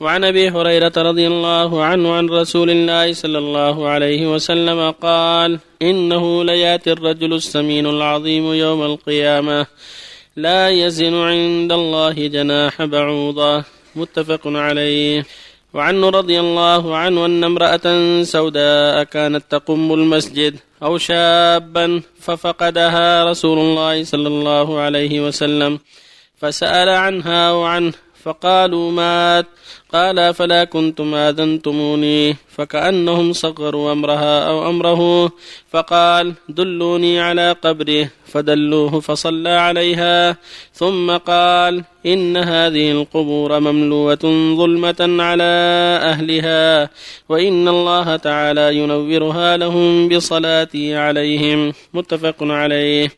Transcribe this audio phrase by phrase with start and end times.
[0.00, 6.44] وعن أبي هريرة رضي الله عنه عن رسول الله صلى الله عليه وسلم قال إنه
[6.44, 9.66] لياتي الرجل السمين العظيم يوم القيامة
[10.36, 13.64] لا يزن عند الله جناح بعوضة.
[13.96, 15.26] متفق عليه.
[15.74, 17.86] وعنه رضي الله عنه أن امرأة
[18.22, 25.78] سوداء كانت تقم المسجد أو شابا ففقدها رسول الله صلى الله عليه وسلم
[26.36, 27.92] فسأل عنها وعنه
[28.22, 29.46] فقالوا مات.
[29.92, 35.32] قال فلا كنتم آذنتموني؟ فكأنهم صغروا أمرها أو أمره.
[35.70, 38.08] فقال دلوني على قبره.
[38.26, 40.36] فدلوه فصلى عليها.
[40.72, 45.52] ثم قال إن هذه القبور مملوءة ظلمة على
[46.02, 46.90] أهلها
[47.28, 51.72] وإن الله تعالى ينورها لهم بصلاتي عليهم.
[51.94, 53.12] متفق عليه.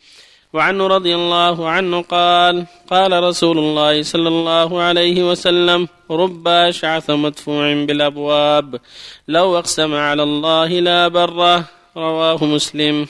[0.52, 7.84] وعنه رضي الله عنه قال قال رسول الله صلى الله عليه وسلم رب أشعث مدفوع
[7.84, 8.80] بالأبواب
[9.28, 11.64] لو أقسم على الله لا بره
[11.96, 13.06] رواه مسلم.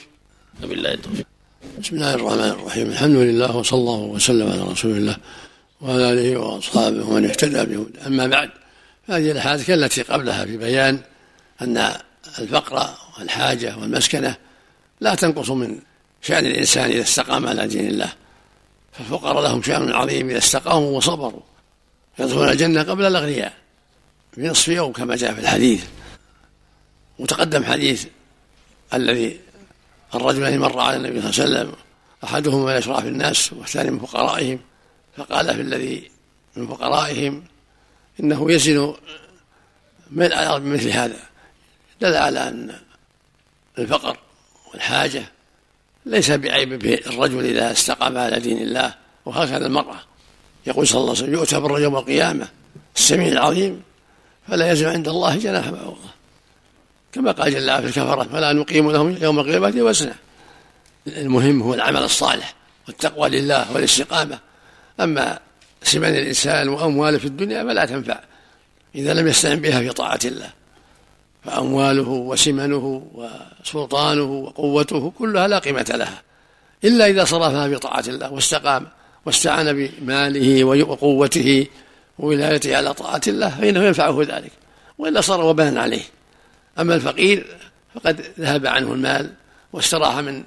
[0.61, 1.25] بالله التوفيق.
[1.79, 2.87] بسم الله الرحمن الرحيم.
[2.87, 5.17] الحمد لله وصلى الله وسلم على رسول الله
[5.81, 8.49] وعلى آله وأصحابه ومن اهتدى بهدى أما بعد
[9.05, 10.99] هذه الأحاديث التي قبلها في بيان
[11.61, 11.91] أن
[12.39, 14.35] الفقر والحاجة والمسكنة
[15.01, 15.79] لا تنقص من
[16.21, 18.13] شأن الإنسان إذا استقام على دين الله
[18.93, 21.41] فالفقراء لهم شأن عظيم إذا استقاموا وصبروا.
[22.19, 23.53] يدخلون الجنة قبل الأغنياء
[24.35, 25.85] في نصف يوم كما جاء في الحديث.
[27.19, 28.05] وتقدم حديث
[28.93, 29.39] الذي
[30.15, 31.75] الرجلان مر على النبي صلى الله عليه وسلم
[32.23, 34.59] أحدهما من أشراف الناس والثاني من فقرائهم
[35.17, 36.11] فقال في الذي
[36.55, 37.43] من فقرائهم
[38.19, 38.93] إنه يزن
[40.11, 41.19] ملء الأرض بمثل هذا.
[42.01, 42.79] دل على أن
[43.79, 44.17] الفقر
[44.71, 45.23] والحاجة
[46.05, 48.93] ليس بعيب في الرجل إذا استقام على دين الله
[49.25, 49.99] وهكذا المرأة.
[50.67, 52.47] يقول صلى الله عليه وسلم يؤتى بالرجل يوم القيامة
[52.95, 53.81] السميع العظيم
[54.47, 56.11] فلا يزن عند الله جناح بعوضة
[57.13, 60.15] كما قال جل في الكفرة فلا نقيم لهم يوم القيامة وزنا.
[61.07, 62.53] المهم هو العمل الصالح
[62.87, 64.39] والتقوى لله والاستقامة.
[64.99, 65.39] أما
[65.83, 68.19] سمن الإنسان وأمواله في الدنيا فلا تنفع
[68.95, 70.49] إذا لم يستعن بها في طاعة الله.
[71.43, 76.21] فأمواله وسمنه وسلطانه وقوته كلها لا قيمة لها.
[76.83, 78.87] إلا إذا صرفها في طاعة الله واستقام
[79.25, 81.67] واستعان بماله وقوته
[82.19, 84.51] وولايته على طاعة الله فإنه ينفعه ذلك.
[84.97, 86.03] وإلا صار وبالا عليه.
[86.79, 87.45] أما الفقير
[87.95, 89.29] فقد ذهب عنه المال
[89.73, 90.43] واستراح من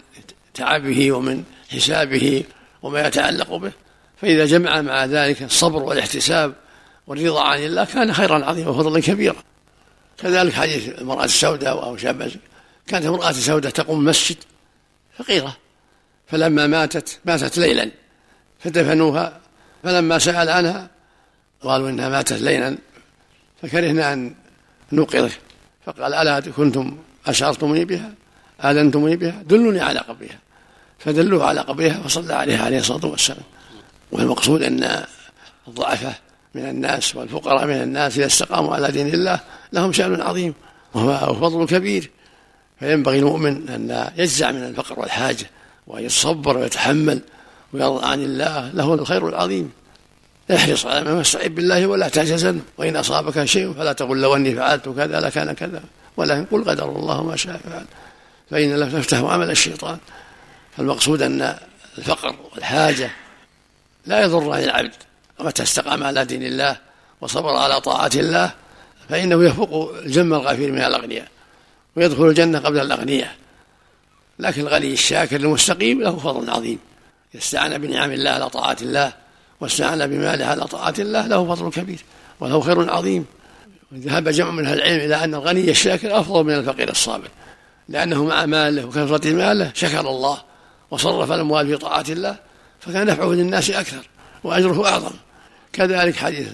[0.55, 2.45] تعبه ومن حسابه
[2.83, 3.73] وما يتعلق به.
[4.17, 6.53] فإذا جمع مع ذلك الصبر والاحتساب
[7.07, 9.43] والرضا عن الله كان خيرا عظيما وفضلا كبيرا.
[10.19, 12.31] كذلك حديث المرأة السوداء أو شابة
[12.87, 14.37] كانت امرأة سوداء تقوم المسجد
[15.19, 15.57] فقيرة
[16.27, 17.91] فلما ماتت ماتت ليلا
[18.61, 19.41] فدفنوها
[19.83, 20.91] فلما سأل عنها
[21.63, 22.79] قالوا إنها ماتت ليلا
[23.63, 24.35] فكرهنا أن
[24.93, 25.31] نوقظه
[25.87, 28.13] فقال ألا كنتم أشعرتموني بها؟
[28.61, 30.39] آذنتموني بها؟ دلوني على قبرها
[30.99, 33.43] فدلوه على قبرها فصلى عليها عليه الصلاة والسلام.
[34.13, 35.05] والمقصود أن
[35.69, 36.19] الضعفاء
[36.55, 39.41] من الناس والفقراء من الناس إذا استقاموا على دين الله
[39.73, 40.55] لهم شأن عظيم
[40.95, 42.11] وهو فضل كبير.
[42.81, 45.51] فينبغي المؤمن أن يجزع من الفقر والحاجة
[45.87, 47.21] وأن يتصبر ويتحمل
[47.73, 49.73] ويرضى عن الله له الخير العظيم.
[50.55, 54.89] احرص على ما استعين بالله ولا تعجزن وإن أصابك شيء فلا تقل لو أني فعلت
[54.89, 55.83] كذا لكان كذا
[56.17, 57.85] ولكن قل قدر الله ما شاء فعل.
[58.51, 59.99] فإن لا تفتح عمل الشيطان
[60.77, 61.57] فالمقصود أن
[61.99, 63.11] الفقر والحاجة
[64.07, 64.95] لا يضر عن العبد.
[65.39, 66.77] ومتى استقام على دين الله
[67.21, 68.53] وصبر على طاعة الله
[69.09, 71.29] فإنه يفوق الجم الغفير من الأغنياء
[71.97, 73.35] ويدخل الجنة قبل الأغنياء.
[74.39, 76.79] لكن الغني الشاكر المستقيم له فضل عظيم.
[77.37, 79.13] استعان بنعم الله على طاعة الله
[79.61, 81.99] واستعان بماله على طاعة الله له فضل كبير
[82.41, 83.27] وله خير عظيم.
[83.95, 87.29] ذهب جمع من أهل العلم إلى أن الغني الشاكر أفضل من الفقير الصابر
[87.89, 90.43] لأنه مع ماله وكثرة ماله شكر الله
[90.91, 92.37] وصرف الأموال في طاعة الله
[92.81, 94.09] فكان نفعه للناس أكثر.
[94.45, 95.15] وأجره أعظم.
[95.73, 96.49] كذلك حديث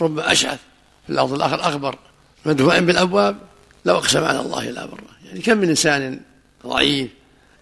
[0.00, 0.58] رب أشعث
[1.06, 1.98] في اللفظ الآخر أخبر
[2.46, 3.36] مدفوع بالأبواب
[3.84, 6.20] لو أقسم على الله لا بره يعني كم من إنسان
[6.66, 7.10] ضعيف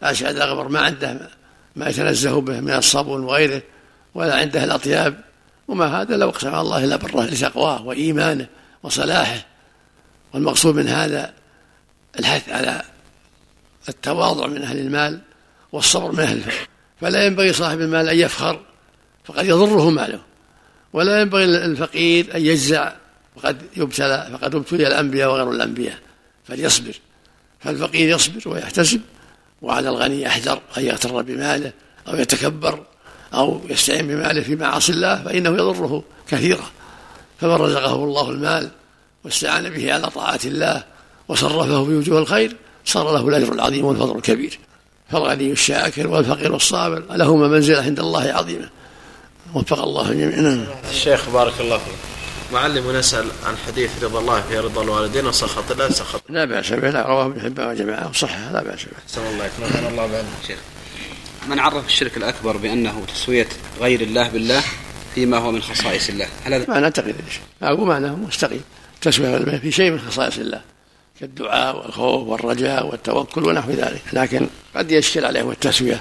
[0.02, 1.30] أشعث أغبر ما عنده
[1.76, 3.62] ما يتنزه به من الصبون وغيره
[4.14, 5.20] ولا عنده الأطياب.
[5.68, 8.46] وما هذا لو أقسم على الله لا بره لتقواه وإيمانه
[8.82, 9.46] وصلاحه.
[10.34, 11.32] والمقصود من هذا
[12.18, 12.82] الحث على
[13.88, 15.20] التواضع من أهل المال
[15.72, 16.68] والصبر من أهل الفقر.
[17.00, 18.60] فلا ينبغي صاحب المال أن يفخر
[19.30, 20.20] فقد يضره ماله
[20.92, 22.92] ولا ينبغي الفقير أن يجزع
[23.36, 25.98] وقد يبتلى فقد ابتلي الأنبياء وغير الأنبياء
[26.44, 26.94] فليصبر.
[27.60, 29.00] فالفقير يصبر ويحتسب
[29.62, 31.72] وعلى الغني يحذر أن يغتر بماله
[32.08, 32.82] أو يتكبر
[33.34, 36.70] أو يستعين بماله في معاصي الله فإنه يضره كثيرا.
[37.40, 38.70] فمن رزقه الله المال
[39.24, 40.84] واستعان به على طاعة الله
[41.28, 44.58] وصرفه في وجوه الخير صار له الأجر العظيم والفضل الكبير.
[45.10, 48.68] فالغني الشاكر والفقير الصابر لهما منزلة عند الله عظيمة.
[49.54, 50.40] وفق الله جميعا.
[50.40, 50.66] نعم.
[50.90, 51.94] الشيخ بارك الله فيك.
[52.52, 56.90] معلم نسأل عن حديث رضا الله في رضا الوالدين وسخط الله سخط لا بأس به
[56.90, 58.90] لا رواه ابن حبان وجماعة وصحة لا بأس به.
[59.06, 60.58] أحسن الله يكرمك الله بعلم شيخ
[61.48, 63.48] من عرف الشرك الأكبر بأنه تسوية
[63.80, 64.62] غير الله بالله
[65.14, 67.14] فيما هو من خصائص الله؟ هل هذا ما نعتقد
[67.62, 68.64] أقول معناه مستقيم.
[69.00, 70.60] تسوية في شيء من خصائص الله
[71.20, 74.02] كالدعاء والخوف والرجاء والتوكل ونحو ذلك.
[74.12, 74.46] لكن
[74.76, 76.00] قد يشكل عليه التسوية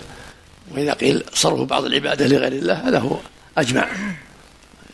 [0.76, 3.18] وإذا قيل صرف بعض العبادة لغير الله هذا هو
[3.58, 3.88] أجمع.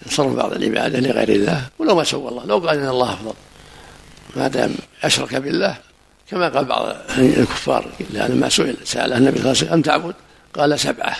[0.09, 3.33] صرف بعض العبادة لغير الله ولو ما سوى الله لو قال إن الله أفضل.
[4.35, 5.77] ما دام أشرك بالله
[6.31, 10.15] كما قال بعض الكفار لما سئل سأله النبي صلى الله عليه وسلم تعبد؟
[10.55, 11.17] قال سبعة.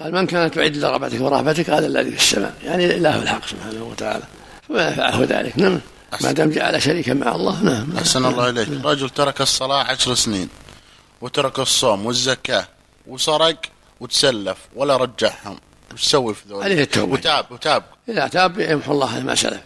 [0.00, 2.54] قال من كانت تعد لرغبتك ورهبتك؟ قال الذي في السماء.
[2.64, 4.24] يعني الإله الحق سبحانه وتعالى.
[4.68, 5.58] فما نفعه ذلك.
[5.58, 5.80] نعم.
[6.20, 7.96] ما دام جعل شريكا مع الله نعم.
[7.98, 8.68] أحسن الله إليك.
[8.84, 10.48] رجل ترك الصلاة عشر سنين
[11.20, 12.68] وترك الصوم والزكاة
[13.06, 13.56] وسرق
[14.00, 15.58] وتسلف ولا رجعهم.
[15.94, 17.12] وش يسوي في ذول؟ عليه التوبة.
[17.12, 17.82] وتاب وتاب.
[18.08, 19.60] إذا تاب يمحو الله ما سلف.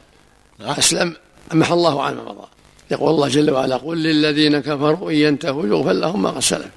[0.61, 1.17] أسلم
[1.53, 2.49] محى الله عنه ما مضى
[2.91, 6.71] يقول الله جل وعلا قل للذين كفروا إن ينتهوا يغفر لهم ما قد سلف.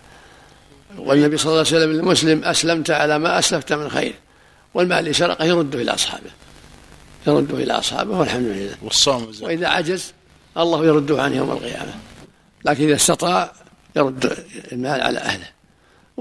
[0.98, 4.16] والنبي صلى الله عليه وسلم للمسلم أسلمت على ما أسلفت من خير
[4.74, 6.32] والمال اللي سرقه يرده إلى أصحابه.
[7.28, 8.76] يرده إلى أصحابه والحمد لله.
[8.82, 10.14] والصوم وإذا عجز
[10.58, 11.94] الله يرده عنه يوم القيامة.
[12.66, 13.54] لكن إذا استطاع
[13.96, 14.38] يرد
[14.72, 15.48] المال على أهله.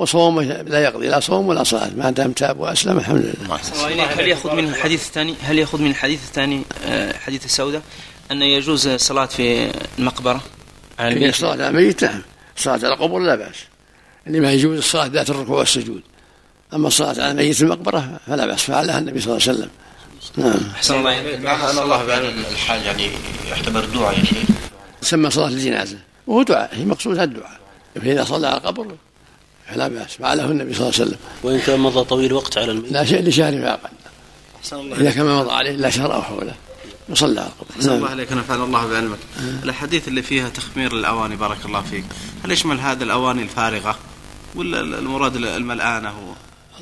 [0.01, 3.57] وصومه لا يقضي لا صوم ولا صلاة ما دام تاب وأسلم الحمد لله.
[4.05, 7.83] هل يأخذ من الحديث الثاني؟ هل يأخذ من الحديث الثاني آه، حديث السوداء
[8.31, 10.41] أن يجوز الصلاة في المقبرة؟
[10.99, 12.23] على الميت الصلاة على الميت نعم
[12.57, 13.57] الصلاة على القبر لا بأس.
[14.27, 16.03] اللي ما يجوز الصلاة ذات الركوع والسجود.
[16.75, 19.71] أما الصلاة على الميت في المقبرة فلا بأس فعلها النبي صلى الله عليه وسلم.
[20.37, 20.71] نعم.
[20.75, 21.47] أحسن الله إليك.
[21.47, 23.09] أن الله الحال يعني
[23.51, 24.49] يعتبر دعاء يا شيخ.
[25.01, 27.61] تسمى صلاة الجنازة وهو دعاء هي مقصودها الدعاء.
[27.95, 28.87] فإذا صلى على القبر
[29.71, 31.19] فلا بأس فعله النبي صلى الله عليه وسلم.
[31.43, 32.93] وإن كان مضى طويل وقت على الميت.
[32.93, 33.91] لا شيء لشهر فأقل
[34.93, 36.55] إذا كان مضى عليه إلا شهر أو حوله.
[37.09, 39.19] يصلى على القبر أحسن الله عليك نفعنا الله بعلمك.
[39.65, 42.05] الأحاديث اللي فيها تخمير الأواني بارك الله فيك.
[42.45, 43.99] هل يشمل هذا الأواني الفارغة؟
[44.55, 46.33] ولا المراد الملآنة هو؟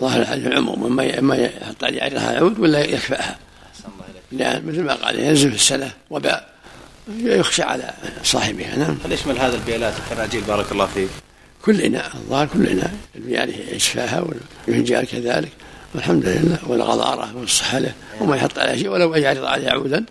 [0.01, 0.97] ظاهر العموم.
[0.97, 3.39] ما ما يحط عليه عليها يعود ولا يكفأها.
[4.33, 6.49] لأن مثل ما قال ينزل في السنة وباء
[7.19, 7.95] يخشى على
[8.25, 8.77] صاحبها.
[8.77, 8.99] نعم.
[9.05, 11.09] هل يشمل هذا البيلات الفناجيل بارك الله فيك.
[11.65, 12.95] كل إناء الظاهر كل إناء
[13.27, 14.25] يعني يشفاها
[14.69, 15.53] والفنجان كذلك
[15.95, 20.05] والحمد لله والغضارة والصحلة وما يحط عليها شيء ولو يعرض عليها عودا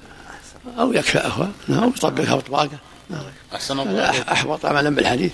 [0.80, 2.80] أو يكفأها نعم أو يطبقها بطباقة
[3.10, 3.24] نعم
[3.56, 5.32] أحسن الله أحوط عملا بالحديث.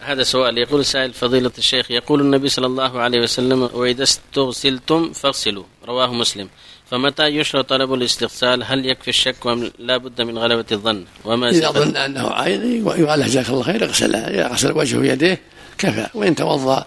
[0.00, 5.64] هذا سؤال يقول سائل فضيلة الشيخ يقول النبي صلى الله عليه وسلم وإذا استغسلتم فاغسلوا.
[5.88, 6.48] رواه مسلم.
[6.90, 11.70] فمتى يشرع طلب الاستغسال؟ هل يكفي الشك أم لا بد من غلبة الظن؟ وما إذا
[11.70, 15.40] ظن أنه عين ويقال له جزاك الله خير اغسلها إذا غسل وجهه ويديه.
[15.78, 16.84] كفى وإن توضأ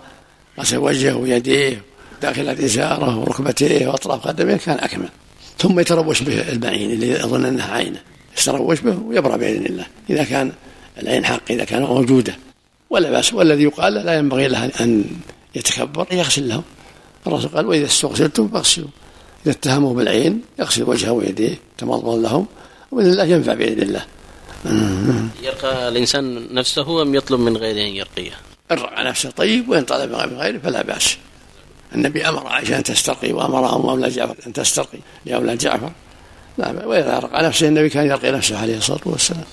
[0.59, 1.81] غسل وجهه ويديه
[2.21, 5.09] داخل إزاره وركبتيه وأطراف قدميه كان أكمل.
[5.57, 8.01] ثم يتروش به البعين اللي يظن أنها عينه.
[8.38, 9.86] يتروش به ويبرأ بإذن الله.
[10.09, 10.51] إذا كان
[11.01, 12.36] العين حق إذا كان موجودة.
[12.89, 15.06] ولا بأس والذي يقال لا ينبغي له أن
[15.56, 16.63] يتكبر يغسل لهم.
[17.27, 18.88] الرسول قال وإذا استغسلتم فاغسلوا.
[19.45, 22.45] إذا اتهموا بالعين يغسل وجهه ويديه تمضمض لهم
[22.92, 24.06] وبإذن الله ينفع بإذن الله.
[25.44, 28.31] يرقى الإنسان نفسه أم يطلب من غيره أن يرقيه؟
[28.71, 31.18] الرقى نفسه طيب وإن طلب من غيره فلا بأس.
[31.95, 35.92] النبي أمر عائشة أن تسترقي وأمر أولاد جعفر أن تسترقي لأولاد جعفر.
[36.57, 39.44] لا وإذا رقى نفسه النبي كان يرقي نفسه عليه الصلاة والسلام.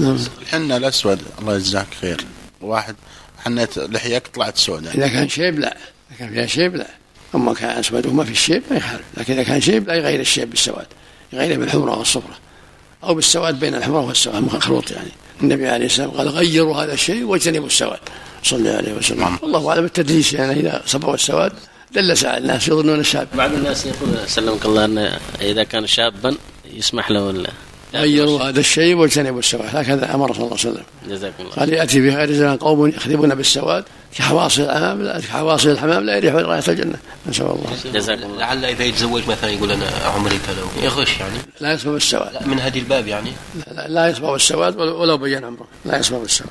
[0.00, 0.18] نعم.
[0.42, 2.24] الحنة الأسود الله يجزاك خير.
[2.60, 2.96] واحد
[3.44, 5.76] حنيت لحيك طلعت سوداء إذا كان شيب لا.
[6.10, 6.86] إذا كان فيها شيب لا.
[7.34, 9.04] أما كان أسود وما في الشيب ما يخالف.
[9.16, 10.86] لكن إذا كان شيب لا يغير الشيب بالسواد.
[11.32, 12.38] يغيره بالحمرة والصفرة.
[13.04, 15.10] أو بالسواد بين الحمرة والسواد مخلوط يعني.
[15.42, 18.00] النبي عليه السلام قال غيروا هذا الشيء واجتنبوا السواد.
[18.42, 19.36] صلى الله عليه وسلم.
[19.42, 21.52] الله أعلم التدليس يعني إذا صبوا السواد
[21.94, 23.28] دلس على الناس يظنون الشاب.
[23.34, 26.34] بعض الناس يقول سلمك الله أن إذا كان شابا
[26.74, 27.44] يسمح له
[27.94, 30.84] غيروا هذا الشيء واجتنبوا السواد هكذا أمر صلى الله عليه وسلم.
[31.08, 33.84] جزاكم الله قال يأتي في خير زمان قوم يخربون بالسواد
[34.14, 36.98] كحواصل الحمام كحواصل الحمام لا يريح رائحه الجنة.
[37.26, 37.76] نسأل الله.
[37.94, 38.38] جزاكم الله.
[38.38, 41.38] لعل إذا يتزوج مثلا يقول أنا عمري كذا يغش يعني.
[41.60, 42.46] لا يصبغ السواد.
[42.46, 43.32] من هذه الباب يعني.
[43.72, 46.50] لا, لا يصبغ السواد ولو بين عمره لا يصبغ السواد.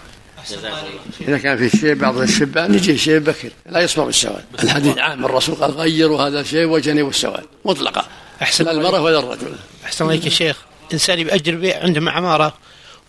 [1.21, 4.43] إذا كان في شيء بعض الشبان يجي شيء بكر لا يصبغ السواد.
[4.63, 8.05] الحديث عام الرسول قال غيروا هذا الشيء وجنبوا السواد مطلقا
[8.41, 9.55] أحسن المرأة ولا الرجل.
[9.85, 10.57] أحسن الله يا شيخ.
[10.93, 12.53] إنسان يأجر بيع عنده عمارة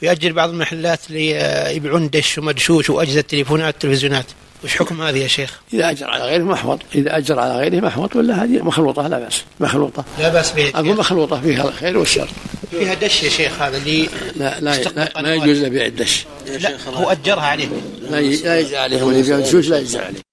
[0.03, 1.31] ويأجر بعض المحلات اللي
[1.77, 4.27] يبيعون دش ومدشوش وأجهزة تليفونات وتلفزيونات
[4.65, 8.17] وش حكم هذه يا شيخ؟ إذا أجر على غيره محوط إذا أجر على غيره محوط
[8.17, 10.05] ولا هذه مخلوطة؟ لا بأس مخلوطة.
[10.19, 12.29] لا بأس به أقول مخلوطة فيها الخير والشر.
[12.71, 16.25] فيها دش يا شيخ هذا اللي لا لا, لا, لا يجوز له بيع الدش.
[16.47, 17.69] لا هو أجرها عليه.
[18.11, 20.32] لا ي- لا يجزى عليه لا يجزى عليه.